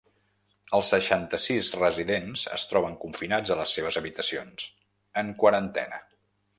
[0.77, 4.69] Els seixanta-sis residents es troben confinats a les seves habitacions,
[5.25, 6.07] en quarantena.